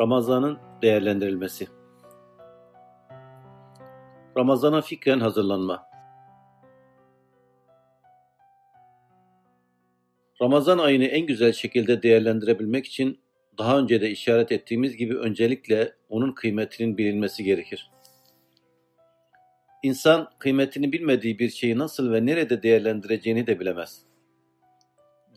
Ramazan'ın 0.00 0.58
değerlendirilmesi. 0.82 1.68
Ramazana 4.36 4.82
fikren 4.82 5.20
hazırlanma. 5.20 5.88
Ramazan 10.42 10.78
ayını 10.78 11.04
en 11.04 11.26
güzel 11.26 11.52
şekilde 11.52 12.02
değerlendirebilmek 12.02 12.86
için 12.86 13.20
daha 13.58 13.78
önce 13.78 14.00
de 14.00 14.10
işaret 14.10 14.52
ettiğimiz 14.52 14.96
gibi 14.96 15.16
öncelikle 15.16 15.92
onun 16.08 16.32
kıymetinin 16.32 16.98
bilinmesi 16.98 17.44
gerekir. 17.44 17.90
İnsan 19.82 20.30
kıymetini 20.38 20.92
bilmediği 20.92 21.38
bir 21.38 21.50
şeyi 21.50 21.78
nasıl 21.78 22.12
ve 22.12 22.26
nerede 22.26 22.62
değerlendireceğini 22.62 23.46
de 23.46 23.60
bilemez. 23.60 24.02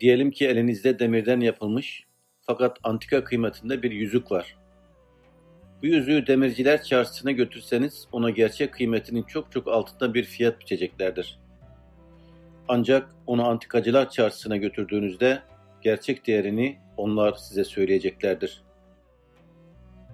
Diyelim 0.00 0.30
ki 0.30 0.46
elinizde 0.46 0.98
demirden 0.98 1.40
yapılmış 1.40 2.11
fakat 2.42 2.78
antika 2.82 3.24
kıymetinde 3.24 3.82
bir 3.82 3.90
yüzük 3.90 4.32
var. 4.32 4.56
Bu 5.82 5.86
yüzüğü 5.86 6.26
demirciler 6.26 6.82
çarşısına 6.82 7.30
götürseniz 7.30 8.08
ona 8.12 8.30
gerçek 8.30 8.72
kıymetinin 8.72 9.22
çok 9.22 9.52
çok 9.52 9.68
altında 9.68 10.14
bir 10.14 10.24
fiyat 10.24 10.60
biçeceklerdir. 10.60 11.38
Ancak 12.68 13.14
onu 13.26 13.48
antikacılar 13.48 14.10
çarşısına 14.10 14.56
götürdüğünüzde 14.56 15.42
gerçek 15.82 16.26
değerini 16.26 16.78
onlar 16.96 17.34
size 17.34 17.64
söyleyeceklerdir. 17.64 18.62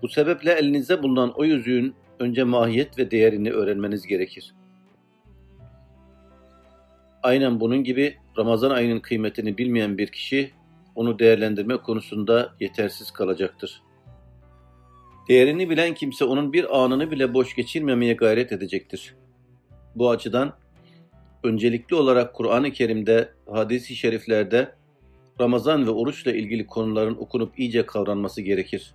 Bu 0.03 0.09
sebeple 0.09 0.53
elinizde 0.53 1.03
bulunan 1.03 1.33
o 1.37 1.45
yüzüğün 1.45 1.95
önce 2.19 2.45
mahiyet 2.45 2.99
ve 2.99 3.11
değerini 3.11 3.51
öğrenmeniz 3.51 4.07
gerekir. 4.07 4.55
Aynen 7.23 7.61
bunun 7.61 7.85
gibi 7.85 8.17
Ramazan 8.39 8.71
ayının 8.71 9.01
kıymetini 9.01 9.59
bilmeyen 9.59 9.99
bir 9.99 10.07
kişi 10.07 10.51
onu 10.99 11.19
değerlendirme 11.19 11.77
konusunda 11.77 12.55
yetersiz 12.61 13.11
kalacaktır. 13.11 13.83
Değerini 15.29 15.71
bilen 15.71 15.95
kimse 15.95 16.25
onun 16.25 16.53
bir 16.53 16.79
anını 16.79 17.11
bile 17.11 17.35
boş 17.35 17.55
geçirmemeye 17.55 18.15
gayret 18.15 18.53
edecektir. 18.53 19.15
Bu 19.95 20.11
açıdan 20.11 20.53
öncelikli 21.45 21.95
olarak 21.95 22.35
Kur'an-ı 22.35 22.73
Kerim'de, 22.73 23.33
hadis-i 23.51 23.97
şeriflerde 23.97 24.75
Ramazan 25.41 25.87
ve 25.87 25.91
oruçla 25.91 26.33
ilgili 26.33 26.67
konuların 26.67 27.17
okunup 27.17 27.59
iyice 27.59 27.87
kavranması 27.87 28.43
gerekir. 28.43 28.95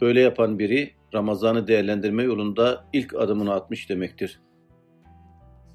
Böyle 0.00 0.20
yapan 0.20 0.58
biri 0.58 0.90
Ramazan'ı 1.14 1.68
değerlendirme 1.68 2.22
yolunda 2.22 2.84
ilk 2.92 3.14
adımını 3.14 3.52
atmış 3.54 3.88
demektir. 3.88 4.40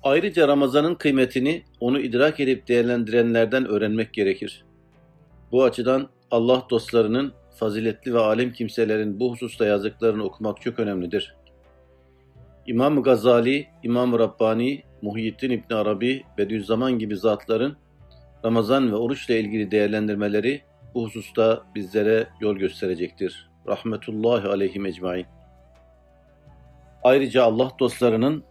Ayrıca 0.04 0.48
Ramazan'ın 0.48 0.96
kıymetini 0.96 1.64
onu 1.80 2.00
idrak 2.00 2.40
edip 2.40 2.68
değerlendirenlerden 2.68 3.68
öğrenmek 3.68 4.14
gerekir. 4.14 4.69
Bu 5.52 5.64
açıdan 5.64 6.10
Allah 6.32 6.64
dostlarının, 6.70 7.34
faziletli 7.56 8.14
ve 8.14 8.20
alim 8.20 8.54
kimselerin 8.54 9.20
bu 9.20 9.32
hususta 9.32 9.66
yazdıklarını 9.66 10.24
okumak 10.24 10.62
çok 10.62 10.80
önemlidir. 10.80 11.36
İmam 12.68 13.04
Gazali, 13.04 13.68
İmam 13.84 14.20
Rabbani, 14.20 14.84
Muhyiddin 15.02 15.50
İbn 15.50 15.74
Arabi, 15.74 16.24
Bediüzzaman 16.38 17.00
gibi 17.00 17.18
zatların 17.18 17.78
Ramazan 18.46 18.92
ve 18.92 18.96
oruçla 18.96 19.34
ilgili 19.34 19.72
değerlendirmeleri 19.72 20.62
bu 20.96 21.04
hususta 21.04 21.64
bizlere 21.76 22.28
yol 22.42 22.56
gösterecektir. 22.56 23.50
Rahmetullahi 23.68 24.48
aleyhim 24.48 24.86
ecmain. 24.86 25.26
Ayrıca 27.04 27.44
Allah 27.44 27.72
dostlarının 27.80 28.44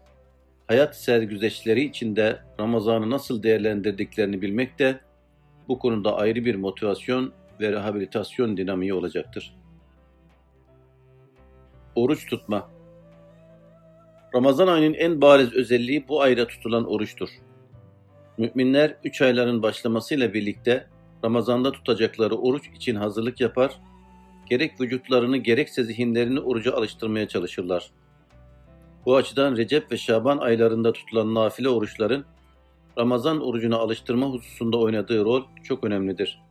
hayat 0.67 0.97
sergüzeşleri 0.97 1.85
içinde 1.85 2.39
Ramazan'ı 2.61 3.11
nasıl 3.11 3.43
değerlendirdiklerini 3.43 4.43
bilmek 4.43 4.79
de 4.79 5.01
bu 5.69 5.79
konuda 5.79 6.17
ayrı 6.17 6.45
bir 6.45 6.55
motivasyon 6.55 7.33
ve 7.61 7.73
rehabilitasyon 7.73 8.57
dinamiği 8.57 8.95
olacaktır. 8.95 9.55
Oruç 11.95 12.27
tutma 12.27 12.71
Ramazan 14.35 14.69
ayının 14.69 14.95
en 14.95 15.21
bariz 15.21 15.53
özelliği 15.53 16.09
bu 16.09 16.23
ayda 16.23 16.47
tutulan 16.47 16.91
oruçtur. 16.91 17.29
Müminler 18.39 18.97
üç 19.05 19.23
ayların 19.23 19.63
başlamasıyla 19.63 20.35
birlikte 20.35 20.87
Ramazan'da 21.25 21.73
tutacakları 21.73 22.37
oruç 22.37 22.69
için 22.77 22.95
hazırlık 22.95 23.41
yapar, 23.41 23.81
gerek 24.51 24.81
vücutlarını 24.81 25.37
gerekse 25.37 25.85
zihinlerini 25.85 26.41
oruca 26.41 26.73
alıştırmaya 26.73 27.29
çalışırlar. 27.29 27.91
Bu 29.07 29.17
açıdan 29.17 29.57
Recep 29.57 29.93
ve 29.93 29.97
Şaban 29.97 30.39
aylarında 30.39 30.93
tutulan 30.93 31.35
nafile 31.35 31.69
oruçların 31.69 32.25
Ramazan 32.99 33.41
orucuna 33.41 33.77
alıştırma 33.77 34.27
hususunda 34.27 34.79
oynadığı 34.79 35.25
rol 35.25 35.43
çok 35.63 35.85
önemlidir. 35.85 36.43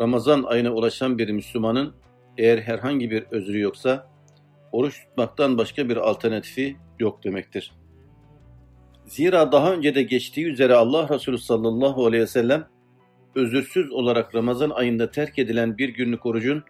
Ramazan 0.00 0.42
ayına 0.42 0.70
ulaşan 0.70 1.18
bir 1.18 1.28
Müslümanın 1.28 1.94
eğer 2.38 2.58
herhangi 2.58 3.10
bir 3.10 3.22
özrü 3.30 3.60
yoksa 3.60 4.06
oruç 4.72 5.00
tutmaktan 5.04 5.58
başka 5.58 5.88
bir 5.88 5.96
alternatifi 5.96 6.76
yok 6.98 7.24
demektir. 7.24 7.72
Zira 9.06 9.52
daha 9.52 9.72
önce 9.72 9.94
de 9.94 10.02
geçtiği 10.02 10.46
üzere 10.46 10.74
Allah 10.74 11.08
Resulü 11.08 11.38
sallallahu 11.38 12.06
aleyhi 12.06 12.22
ve 12.22 12.26
sellem 12.26 12.68
özürsüz 13.34 13.92
olarak 13.92 14.34
Ramazan 14.34 14.70
ayında 14.70 15.10
terk 15.10 15.38
edilen 15.38 15.78
bir 15.78 15.88
günlük 15.88 16.26
orucun 16.26 16.64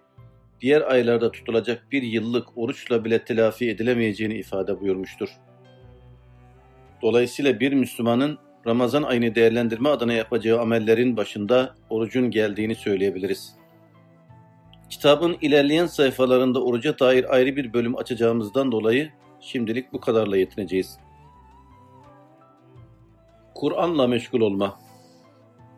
diğer 0.61 0.81
aylarda 0.81 1.31
tutulacak 1.31 1.93
bir 1.93 2.03
yıllık 2.03 2.59
oruçla 2.59 3.05
bile 3.05 3.25
telafi 3.25 3.71
edilemeyeceğini 3.71 4.35
ifade 4.35 4.81
buyurmuştur. 4.81 5.29
Dolayısıyla 7.03 7.61
bir 7.61 7.73
Müslümanın 7.73 8.39
Ramazan 8.67 9.03
ayını 9.03 9.35
değerlendirme 9.35 9.89
adına 9.89 10.13
yapacağı 10.13 10.61
amellerin 10.61 11.17
başında 11.17 11.75
orucun 11.91 12.31
geldiğini 12.31 12.75
söyleyebiliriz. 12.75 13.57
Kitabın 14.91 15.37
ilerleyen 15.41 15.87
sayfalarında 15.87 16.65
oruca 16.65 16.99
dair 16.99 17.35
ayrı 17.35 17.57
bir 17.57 17.73
bölüm 17.73 17.97
açacağımızdan 17.97 18.73
dolayı 18.73 19.11
şimdilik 19.41 19.93
bu 19.93 20.01
kadarla 20.01 20.37
yetineceğiz. 20.37 20.99
Kur'an'la 23.55 24.07
meşgul 24.07 24.41
olma 24.41 24.79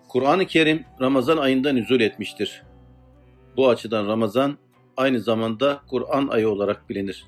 Kur'an-ı 0.09 0.47
Kerim 0.47 0.85
Ramazan 1.01 1.37
ayında 1.37 1.73
nüzul 1.73 2.01
etmiştir. 2.01 2.63
Bu 3.57 3.69
açıdan 3.69 4.07
Ramazan 4.07 4.59
aynı 4.97 5.21
zamanda 5.21 5.81
Kur'an 5.91 6.29
ayı 6.29 6.49
olarak 6.49 6.91
bilinir. 6.91 7.25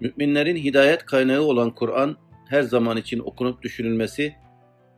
Müminlerin 0.00 0.56
hidayet 0.56 1.06
kaynağı 1.06 1.42
olan 1.42 1.70
Kur'an 1.70 2.16
her 2.48 2.62
zaman 2.62 2.96
için 2.96 3.18
okunup 3.18 3.62
düşünülmesi 3.62 4.36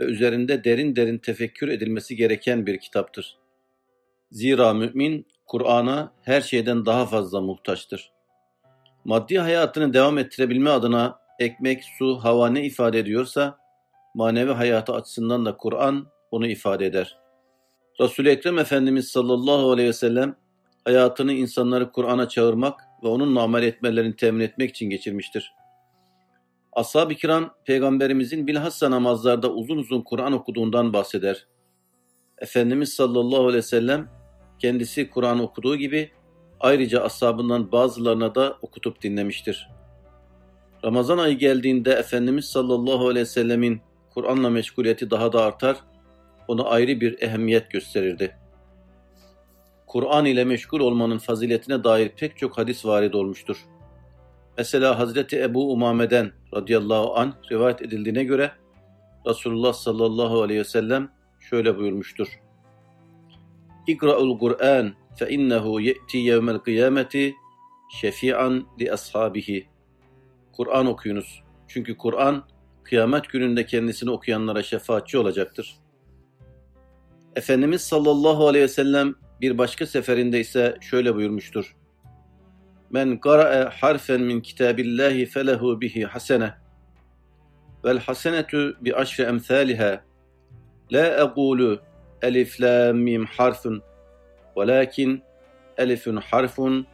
ve 0.00 0.04
üzerinde 0.04 0.64
derin 0.64 0.96
derin 0.96 1.18
tefekkür 1.18 1.68
edilmesi 1.68 2.16
gereken 2.16 2.66
bir 2.66 2.78
kitaptır. 2.78 3.38
Zira 4.30 4.74
mümin 4.74 5.26
Kur'an'a 5.46 6.12
her 6.22 6.40
şeyden 6.40 6.86
daha 6.86 7.06
fazla 7.06 7.40
muhtaçtır. 7.40 8.12
Maddi 9.04 9.38
hayatını 9.38 9.94
devam 9.94 10.18
ettirebilme 10.18 10.70
adına 10.70 11.18
ekmek, 11.38 11.84
su, 11.98 12.18
hava 12.18 12.48
ne 12.48 12.64
ifade 12.64 12.98
ediyorsa 12.98 13.58
manevi 14.14 14.52
hayatı 14.52 14.92
açısından 14.92 15.46
da 15.46 15.56
Kur'an 15.56 16.06
onu 16.30 16.46
ifade 16.46 16.86
eder. 16.86 17.18
Resul-i 18.00 18.28
Ekrem 18.28 18.58
Efendimiz 18.58 19.08
sallallahu 19.08 19.70
aleyhi 19.70 19.88
ve 19.88 19.92
sellem 19.92 20.36
hayatını 20.84 21.32
insanları 21.32 21.92
Kur'an'a 21.92 22.28
çağırmak 22.28 22.80
ve 23.02 23.08
onunla 23.08 23.42
amel 23.42 23.62
etmelerini 23.62 24.16
temin 24.16 24.40
etmek 24.40 24.70
için 24.70 24.90
geçirmiştir. 24.90 25.52
Ashab-ı 26.78 27.14
kiram 27.14 27.54
peygamberimizin 27.64 28.46
bilhassa 28.46 28.90
namazlarda 28.90 29.52
uzun 29.52 29.78
uzun 29.78 30.02
Kur'an 30.02 30.32
okuduğundan 30.32 30.92
bahseder. 30.92 31.46
Efendimiz 32.38 32.92
sallallahu 32.92 33.40
aleyhi 33.40 33.56
ve 33.56 33.62
sellem 33.62 34.08
kendisi 34.58 35.10
Kur'an 35.10 35.40
okuduğu 35.40 35.76
gibi 35.76 36.10
ayrıca 36.60 37.02
ashabından 37.02 37.72
bazılarına 37.72 38.34
da 38.34 38.58
okutup 38.62 39.02
dinlemiştir. 39.02 39.70
Ramazan 40.84 41.18
ayı 41.18 41.38
geldiğinde 41.38 41.92
Efendimiz 41.92 42.44
sallallahu 42.44 43.08
aleyhi 43.08 43.26
ve 43.26 43.30
sellemin 43.30 43.80
Kur'an'la 44.14 44.50
meşguliyeti 44.50 45.10
daha 45.10 45.32
da 45.32 45.42
artar, 45.42 45.76
ona 46.48 46.64
ayrı 46.64 47.00
bir 47.00 47.22
ehemmiyet 47.22 47.70
gösterirdi. 47.70 48.36
Kur'an 49.86 50.24
ile 50.24 50.44
meşgul 50.44 50.80
olmanın 50.80 51.18
faziletine 51.18 51.84
dair 51.84 52.08
pek 52.08 52.36
çok 52.36 52.58
hadis 52.58 52.86
varid 52.86 53.14
olmuştur. 53.14 53.56
Mesela 54.58 54.98
Hazreti 54.98 55.42
Ebu 55.42 55.72
Umame'den 55.72 56.37
radıyallahu 56.54 57.16
an 57.16 57.34
rivayet 57.52 57.82
edildiğine 57.82 58.24
göre 58.24 58.52
Resulullah 59.26 59.72
sallallahu 59.72 60.42
aleyhi 60.42 60.60
ve 60.60 60.64
sellem 60.64 61.10
şöyle 61.40 61.78
buyurmuştur. 61.78 62.40
İkra'ul 63.86 64.38
Kur'an 64.38 64.94
fe 65.16 65.30
innehu 65.30 65.80
ye'ti 65.80 66.18
yevmel 66.18 66.58
kıyameti 66.58 67.34
şefi'an 68.00 68.66
li 68.80 68.92
ashabihi. 68.92 69.68
Kur'an 70.52 70.86
okuyunuz. 70.86 71.42
Çünkü 71.68 71.96
Kur'an 71.96 72.44
kıyamet 72.82 73.28
gününde 73.28 73.66
kendisini 73.66 74.10
okuyanlara 74.10 74.62
şefaatçi 74.62 75.18
olacaktır. 75.18 75.76
Efendimiz 77.36 77.82
sallallahu 77.82 78.48
aleyhi 78.48 78.64
ve 78.64 78.68
sellem 78.68 79.14
bir 79.40 79.58
başka 79.58 79.86
seferinde 79.86 80.40
ise 80.40 80.76
şöyle 80.80 81.14
buyurmuştur. 81.14 81.76
Men 82.90 83.20
qara'e 83.20 83.64
harfen 83.64 84.20
min 84.20 84.40
kitabillahi 84.40 85.26
felehu 85.26 85.80
bihi 85.80 86.04
hasene. 86.06 86.54
Vel 87.84 87.98
hasenetu 87.98 88.76
bi 88.80 88.94
aşri 88.94 89.24
emthaliha. 89.24 90.00
La 90.92 91.24
aqulu 91.24 91.80
elif 92.22 92.60
lam 92.60 92.96
mim 92.96 93.26
harfun. 93.26 93.82
Velakin 94.56 95.22
elifun 95.76 96.16
harfun 96.16 96.86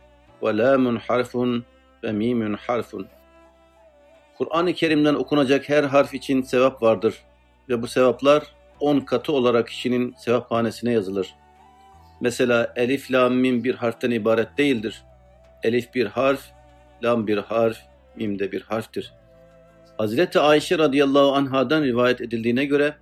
ve 0.43 0.57
lamun 0.57 0.97
harfun 0.97 1.65
ve 2.03 2.13
mimun 2.13 2.55
harfun. 2.55 3.07
Kur'an-ı 4.39 4.73
Kerim'den 4.73 5.15
okunacak 5.15 5.69
her 5.69 5.85
harf 5.85 6.15
için 6.15 6.43
sevap 6.43 6.83
vardır 6.83 7.15
ve 7.69 7.83
bu 7.83 7.87
sevaplar 7.87 8.43
on 8.81 9.01
katı 9.01 9.33
olarak 9.33 9.69
kişinin 9.69 10.15
sevaphanesine 10.19 10.93
yazılır. 10.93 11.35
Mesela 12.21 12.73
elif, 12.77 13.13
lam, 13.13 13.35
mim 13.35 13.65
bir 13.65 13.75
harften 13.75 14.11
ibaret 14.11 14.59
değildir 14.59 15.05
Elif 15.64 15.94
bir 15.94 16.06
harf, 16.06 16.42
lam 17.04 17.28
bir 17.28 17.38
harf, 17.38 17.78
mim 18.16 18.40
de 18.40 18.52
bir 18.52 18.62
harftir. 18.62 19.14
Hazreti 19.98 20.40
Ayşe 20.40 20.78
radıyallahu 20.78 21.34
anhadan 21.34 21.84
rivayet 21.84 22.22
edildiğine 22.22 22.66
göre 22.66 22.96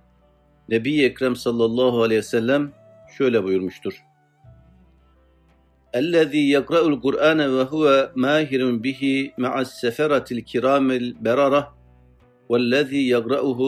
Nebi 0.68 1.04
Ekrem 1.04 1.36
sallallahu 1.36 2.02
aleyhi 2.02 2.18
ve 2.18 2.22
sellem 2.22 2.72
şöyle 3.18 3.44
buyurmuştur. 3.44 4.04
اَلَّذ۪ي 5.94 6.42
يَقْرَأُ 6.56 6.82
الْقُرْآنَ 6.92 7.40
وَهُوَ 7.56 7.84
مَاهِرٌ 8.24 8.62
بِهِ 8.84 9.02
مَعَ 9.44 9.54
السَّفَرَةِ 9.66 10.26
الْكِرَامِ 10.36 10.86
الْبَرَرَةِ 11.02 11.62
وَالَّذ۪ي 12.50 13.02
يَقْرَأُهُ 13.14 13.60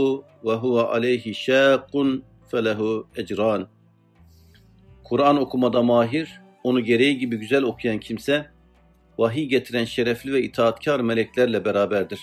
وَهُوَ 0.46 0.76
عَلَيْهِ 0.92 1.24
شَاقٌ 1.46 1.92
فَلَهُ 2.50 2.80
اَجْرَانِ 3.20 3.66
Kur'an 5.04 5.36
okumada 5.36 5.82
mahir, 5.82 6.40
onu 6.64 6.80
gereği 6.80 7.18
gibi 7.18 7.36
güzel 7.36 7.62
okuyan 7.62 7.98
kimse, 7.98 8.50
vahiy 9.17 9.45
getiren 9.45 9.85
şerefli 9.85 10.33
ve 10.33 10.41
itaatkar 10.41 10.99
meleklerle 10.99 11.65
beraberdir. 11.65 12.19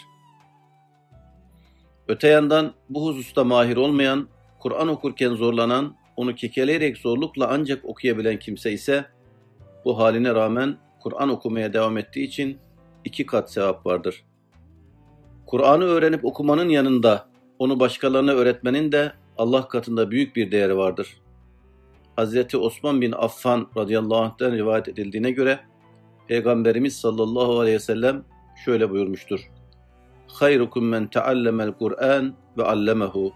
Öte 2.08 2.28
yandan 2.28 2.74
bu 2.88 3.06
hususta 3.06 3.44
mahir 3.44 3.76
olmayan, 3.76 4.28
Kur'an 4.58 4.88
okurken 4.88 5.34
zorlanan, 5.34 5.96
onu 6.16 6.34
kekeleyerek 6.34 6.96
zorlukla 6.96 7.48
ancak 7.50 7.84
okuyabilen 7.84 8.38
kimse 8.38 8.72
ise, 8.72 9.04
bu 9.84 9.98
haline 9.98 10.34
rağmen 10.34 10.76
Kur'an 11.00 11.28
okumaya 11.28 11.72
devam 11.72 11.98
ettiği 11.98 12.24
için 12.24 12.58
iki 13.04 13.26
kat 13.26 13.52
sevap 13.52 13.86
vardır. 13.86 14.24
Kur'an'ı 15.46 15.84
öğrenip 15.84 16.24
okumanın 16.24 16.68
yanında 16.68 17.28
onu 17.58 17.80
başkalarına 17.80 18.32
öğretmenin 18.32 18.92
de 18.92 19.12
Allah 19.38 19.68
katında 19.68 20.10
büyük 20.10 20.36
bir 20.36 20.50
değeri 20.50 20.76
vardır. 20.76 21.16
Hazreti 22.16 22.56
Osman 22.56 23.00
bin 23.00 23.12
Affan 23.12 23.68
radıyallahu 23.76 24.20
anh'ten 24.20 24.52
rivayet 24.52 24.88
edildiğine 24.88 25.30
göre 25.30 25.60
Peygamberimiz 26.28 26.96
sallallahu 26.96 27.60
aleyhi 27.60 27.74
ve 27.74 27.80
sellem 27.80 28.24
şöyle 28.64 28.90
buyurmuştur. 28.90 29.50
Hayrukum 30.28 30.88
men 30.88 31.06
teallemel 31.06 31.72
Kur'an 31.72 32.34
ve 32.58 32.64
allemehu. 32.64 33.32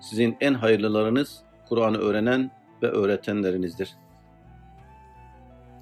Sizin 0.00 0.36
en 0.40 0.54
hayırlılarınız 0.54 1.42
Kur'an'ı 1.68 1.98
öğrenen 1.98 2.50
ve 2.82 2.86
öğretenlerinizdir. 2.86 3.94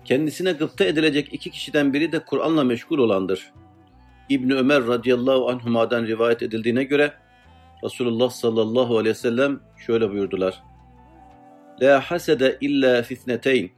Kendisine 0.04 0.52
gıpta 0.52 0.84
edilecek 0.84 1.32
iki 1.32 1.50
kişiden 1.50 1.92
biri 1.92 2.12
de 2.12 2.24
Kur'an'la 2.24 2.64
meşgul 2.64 2.98
olandır. 2.98 3.52
İbni 4.28 4.54
Ömer 4.54 4.86
radıyallahu 4.86 5.48
anhuma'dan 5.50 6.06
rivayet 6.06 6.42
edildiğine 6.42 6.84
göre 6.84 7.12
Resulullah 7.84 8.30
sallallahu 8.30 8.98
aleyhi 8.98 9.14
ve 9.14 9.18
sellem 9.18 9.60
şöyle 9.86 10.10
buyurdular. 10.10 10.62
La 11.82 12.00
hasede 12.00 12.58
illa 12.60 13.02
fitneteyn. 13.02 13.70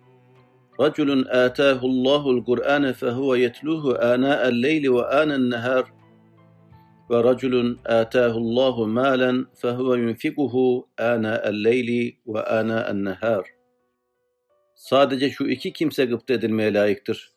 Kur'an 2.45 2.93
fehuve 2.93 3.39
yetluhu 3.39 3.99
ana'el 4.01 4.63
leyli 4.63 4.95
ve 4.95 5.07
anen 5.07 5.51
nehar. 5.51 5.85
Ve 7.11 7.25
raculun 7.25 7.81
atahu 7.85 8.39
Allahu 8.39 8.87
malen 8.87 9.47
fehuve 9.55 10.01
yunfikuhu 10.01 10.89
ana'el 10.99 11.65
leyli 11.65 12.17
ve 12.27 12.43
ana'en 12.43 13.05
nehar. 13.05 13.47
Sadece 14.75 15.31
şu 15.31 15.49
iki 15.49 15.73
kimse 15.73 16.05
gıpta 16.05 16.35
edilmeye 16.35 16.75
layıktır. 16.75 17.33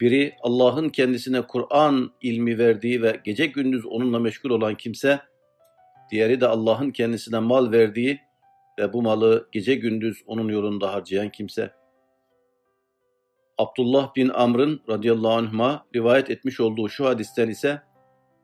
Biri 0.00 0.34
Allah'ın 0.42 0.88
kendisine 0.88 1.42
Kur'an 1.42 2.10
ilmi 2.22 2.58
verdiği 2.58 3.02
ve 3.02 3.20
gece 3.24 3.46
gündüz 3.46 3.86
onunla 3.86 4.18
meşgul 4.18 4.50
olan 4.50 4.74
kimse, 4.74 5.20
diğeri 6.10 6.40
de 6.40 6.46
Allah'ın 6.46 6.90
kendisine 6.90 7.38
mal 7.38 7.72
verdiği 7.72 8.20
ve 8.78 8.92
bu 8.92 9.02
malı 9.02 9.48
gece 9.52 9.74
gündüz 9.74 10.22
onun 10.26 10.48
yolunda 10.48 10.92
harcayan 10.92 11.28
kimse. 11.28 11.83
Abdullah 13.58 14.14
bin 14.16 14.28
Amr'ın 14.28 14.80
radıyallahu 14.88 15.32
anh'a 15.32 15.84
rivayet 15.94 16.30
etmiş 16.30 16.60
olduğu 16.60 16.88
şu 16.88 17.06
hadisten 17.06 17.48
ise 17.48 17.82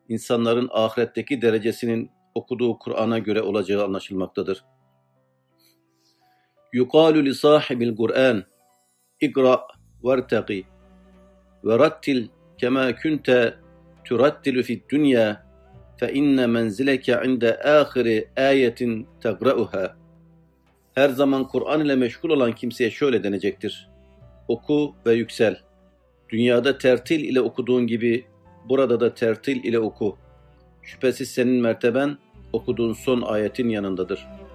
insanların 0.08 0.68
ahiretteki 0.72 1.42
derecesinin 1.42 2.10
okuduğu 2.34 2.78
Kur'an'a 2.78 3.18
göre 3.18 3.42
olacağı 3.42 3.84
anlaşılmaktadır. 3.84 4.64
Yukalu 6.72 7.24
li 7.24 7.34
sahibil 7.34 7.96
Kur'an 7.96 8.44
ikra 9.20 9.60
vertaqi 10.04 10.66
ve 11.64 11.78
rattil 11.78 12.28
kema 12.58 12.96
kunte 12.96 13.54
turattilu 14.04 14.62
fid 14.62 14.82
dünya 14.90 15.46
fe 15.96 16.12
inne 16.12 16.46
menzileke 16.46 17.20
inde 17.24 17.60
ahiri 17.62 18.28
ayetin 18.36 19.08
tegra'uha. 19.22 19.96
Her 20.94 21.08
zaman 21.08 21.48
Kur'an 21.48 21.80
ile 21.84 21.96
meşgul 21.96 22.30
olan 22.30 22.52
kimseye 22.52 22.90
şöyle 22.90 23.24
denecektir. 23.24 23.89
Oku 24.50 24.94
ve 25.06 25.14
yüksel. 25.14 25.60
Dünyada 26.28 26.78
tertil 26.78 27.20
ile 27.20 27.40
okuduğun 27.40 27.86
gibi 27.86 28.24
burada 28.68 29.00
da 29.00 29.14
tertil 29.14 29.64
ile 29.64 29.78
oku. 29.78 30.16
Şüphesiz 30.82 31.30
senin 31.30 31.62
merteben 31.62 32.18
okuduğun 32.52 32.92
son 32.92 33.22
ayetin 33.22 33.68
yanındadır.'' 33.68 34.49